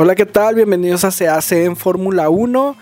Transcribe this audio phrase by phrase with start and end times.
[0.00, 0.54] Hola, ¿qué tal?
[0.54, 2.76] Bienvenidos a Se hace en Fórmula 1.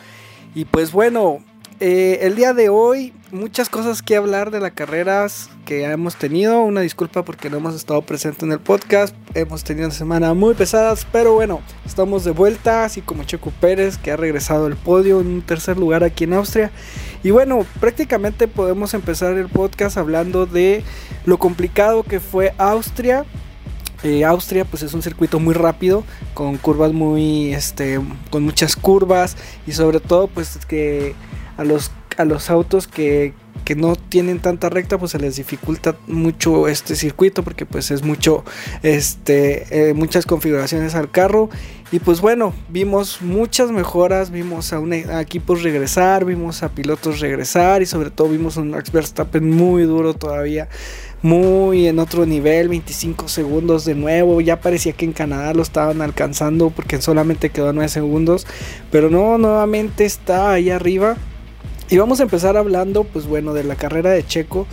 [0.55, 1.39] Y pues bueno,
[1.81, 6.61] eh, el día de hoy muchas cosas que hablar de las carreras que hemos tenido.
[6.61, 9.15] Una disculpa porque no hemos estado presentes en el podcast.
[9.33, 13.97] Hemos tenido una semana muy pesadas, pero bueno, estamos de vuelta, así como Checo Pérez
[13.97, 16.71] que ha regresado al podio en un tercer lugar aquí en Austria.
[17.23, 20.85] Y bueno, prácticamente podemos empezar el podcast hablando de
[21.25, 23.25] lo complicado que fue Austria.
[24.07, 29.37] Eh, Austria pues es un circuito muy rápido con curvas muy este con muchas curvas
[29.67, 31.17] y sobre todo pues que
[31.57, 33.35] a los a los autos que,
[33.77, 38.45] no tienen tanta recta pues se les dificulta mucho este circuito porque pues es mucho
[38.85, 41.51] este eh, muchas configuraciones al carro
[41.93, 47.21] y pues bueno vimos muchas mejoras vimos a, un, a equipos regresar vimos a pilotos
[47.21, 50.69] regresar y sobre todo vimos un Max Verstappen muy duro todavía
[51.23, 56.03] muy en otro nivel 25 segundos de nuevo ya parecía que en Canadá lo estaban
[56.03, 58.47] alcanzando porque solamente quedó 9 segundos
[58.91, 61.17] pero no nuevamente está ahí arriba
[61.89, 64.67] y vamos a empezar hablando, pues bueno, de la carrera de Checo.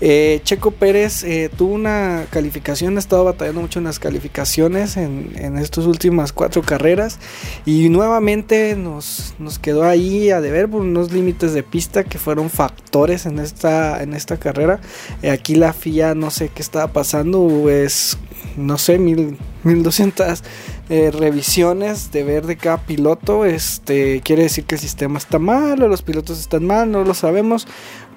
[0.00, 5.32] Eh, Checo Pérez eh, tuvo una calificación, ha estado batallando mucho en las calificaciones en,
[5.36, 7.18] en estas últimas cuatro carreras.
[7.64, 12.50] Y nuevamente nos, nos, quedó ahí a deber por unos límites de pista que fueron
[12.50, 14.80] factores en esta, en esta carrera.
[15.22, 18.18] Eh, aquí la FIA no sé qué estaba pasando, es
[18.56, 20.42] no sé, mil, 1200
[20.88, 23.44] eh, revisiones de ver de cada piloto.
[23.44, 27.14] Este quiere decir que el sistema está mal o los pilotos están mal, no lo
[27.14, 27.66] sabemos.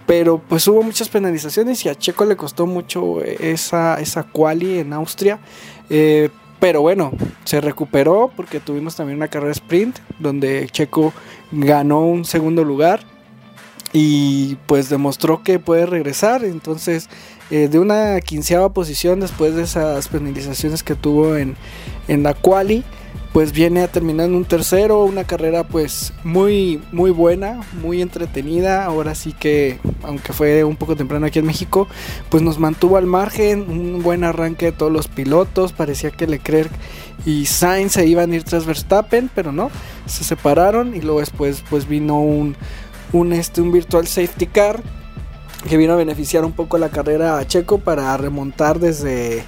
[0.05, 4.93] Pero pues hubo muchas penalizaciones y a Checo le costó mucho esa, esa quali en
[4.93, 5.39] Austria.
[5.89, 6.29] Eh,
[6.59, 7.11] pero bueno,
[7.43, 11.13] se recuperó porque tuvimos también una carrera sprint donde Checo
[11.51, 13.01] ganó un segundo lugar
[13.93, 16.43] y pues demostró que puede regresar.
[16.43, 17.09] Entonces
[17.49, 21.55] eh, de una quinceava posición después de esas penalizaciones que tuvo en,
[22.07, 22.83] en la quali
[23.37, 28.83] pues viene a terminar en un tercero, una carrera pues muy muy buena, muy entretenida,
[28.83, 31.87] ahora sí que aunque fue un poco temprano aquí en México,
[32.29, 36.71] pues nos mantuvo al margen, un buen arranque de todos los pilotos, parecía que Leclerc
[37.25, 39.69] y Sainz se iban a ir tras Verstappen, pero no,
[40.07, 42.55] se separaron y luego después pues vino un
[43.13, 44.81] un este un virtual safety car
[45.67, 49.43] que vino a beneficiar un poco la carrera a Checo para remontar desde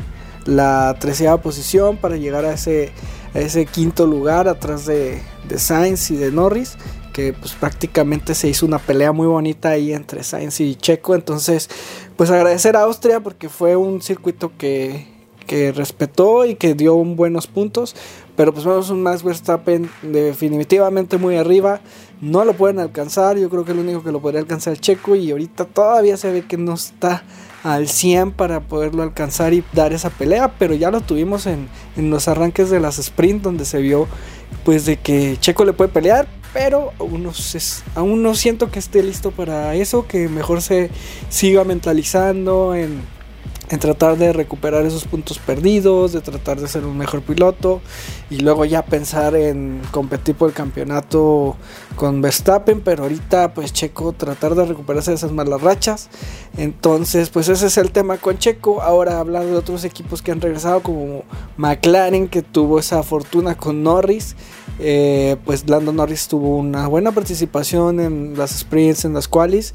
[0.46, 2.92] la treceava posición para llegar a ese,
[3.34, 6.78] ese quinto lugar atrás de, de, Sainz y de Norris
[7.14, 11.16] que pues prácticamente se hizo una pelea muy bonita ahí entre Sainz y Checo.
[11.16, 11.70] Entonces
[12.16, 15.08] pues agradecer a Austria porque fue un circuito que,
[15.46, 17.96] que respetó y que dio buenos puntos.
[18.36, 21.82] Pero pues un Max Verstappen definitivamente muy arriba
[22.22, 23.38] no lo pueden alcanzar.
[23.38, 26.32] Yo creo que el único que lo podría alcanzar es Checo y ahorita todavía se
[26.32, 27.24] ve que no está
[27.64, 32.28] al 100 para poderlo alcanzar y dar esa pelea, pero ya lo tuvimos en, los
[32.28, 34.08] arranques de las sprint donde se vio
[34.64, 39.76] pues de que Checo le puede pelear, pero aún no siento que esté listo para
[39.76, 40.90] eso, que mejor se
[41.30, 43.02] siga mentalizando en
[43.70, 47.82] en tratar de recuperar esos puntos perdidos, de tratar de ser un mejor piloto
[48.30, 51.56] y luego ya pensar en competir por el campeonato
[51.96, 56.10] con Verstappen, pero ahorita pues Checo tratar de recuperarse de esas malas rachas.
[56.58, 58.82] Entonces pues ese es el tema con Checo.
[58.82, 61.24] Ahora hablar de otros equipos que han regresado como
[61.58, 64.36] McLaren que tuvo esa fortuna con Norris.
[64.82, 69.74] Eh, pues Lando Norris tuvo una buena participación en las sprints, en las qualis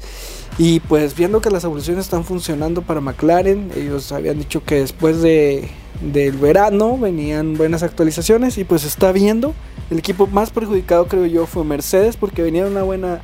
[0.57, 5.21] y pues viendo que las evoluciones están funcionando para McLaren, ellos habían dicho que después
[5.21, 5.69] de,
[6.01, 9.53] del verano venían buenas actualizaciones y pues está viendo.
[9.89, 13.21] El equipo más perjudicado creo yo fue Mercedes porque venían una buena,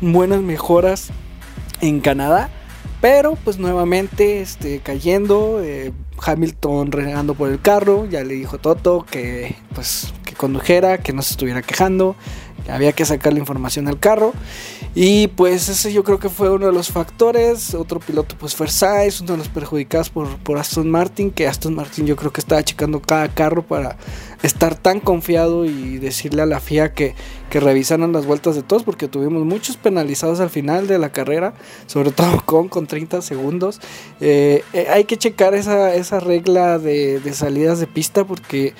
[0.00, 1.08] buenas mejoras
[1.80, 2.50] en Canadá.
[3.00, 5.92] Pero pues nuevamente este, cayendo, eh,
[6.22, 11.22] Hamilton renegando por el carro, ya le dijo Toto que pues que condujera, que no
[11.22, 14.32] se estuviera quejando, que había que sacar la información al carro.
[14.94, 17.74] Y pues ese yo creo que fue uno de los factores.
[17.74, 21.74] Otro piloto pues fue Sainz, uno de los perjudicados por, por Aston Martin, que Aston
[21.74, 23.96] Martin yo creo que estaba checando cada carro para
[24.42, 27.14] estar tan confiado y decirle a la FIA que,
[27.50, 31.54] que revisaran las vueltas de todos, porque tuvimos muchos penalizados al final de la carrera,
[31.86, 33.80] sobre todo con, con 30 segundos.
[34.20, 38.74] Eh, eh, hay que checar esa, esa regla de, de salidas de pista porque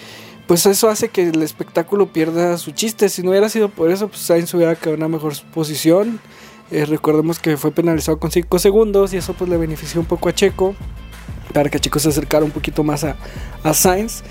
[0.47, 3.09] pues eso hace que el espectáculo pierda su chiste.
[3.09, 6.21] Si no hubiera sido por eso, pues Sainz hubiera quedado en una mejor posición.
[6.71, 10.29] Eh, recordemos que fue penalizado con 5 segundos y eso pues le benefició un poco
[10.29, 10.75] a Checo
[11.53, 13.17] para que Checo se acercara un poquito más a,
[13.63, 14.23] a Sainz.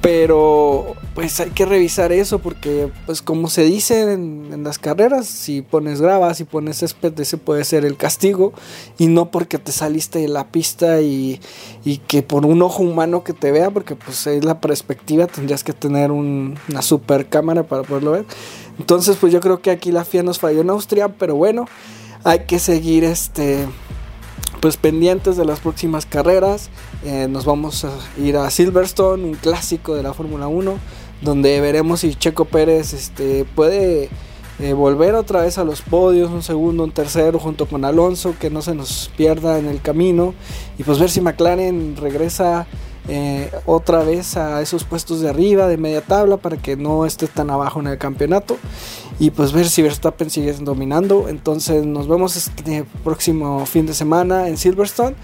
[0.00, 5.62] Pero pues hay que revisar eso porque pues como se dice en, las carreras, si
[5.62, 8.52] pones grava, si pones césped, ese puede ser el castigo
[8.98, 11.40] y no porque te saliste de la pista y,
[12.06, 15.72] que por un ojo humano que te vea, porque pues es la perspectiva, tendrías que
[15.72, 18.26] tener una super cámara para poderlo ver.
[18.78, 21.66] Entonces pues yo creo que aquí la FIA nos falló en Austria, pero bueno,
[22.22, 23.66] hay que seguir este
[24.60, 26.70] pues pendientes de las próximas carreras.
[27.04, 30.78] Eh, nos vamos a ir a Silverstone, un clásico de la Fórmula 1,
[31.22, 34.08] donde veremos si Checo Pérez este, puede
[34.60, 38.50] eh, volver otra vez a los podios, un segundo, un tercero, junto con Alonso, que
[38.50, 40.34] no se nos pierda en el camino.
[40.78, 42.66] Y pues ver si McLaren regresa
[43.08, 47.26] eh, otra vez a esos puestos de arriba, de media tabla, para que no esté
[47.26, 48.58] tan abajo en el campeonato.
[49.18, 51.28] Y pues ver si Verstappen sigue dominando.
[51.28, 55.16] Entonces nos vemos este próximo fin de semana en Silverstone.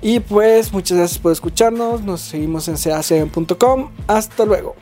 [0.00, 2.02] Y pues muchas gracias por escucharnos.
[2.02, 3.90] Nos seguimos en cac.com.
[4.06, 4.74] Hasta luego.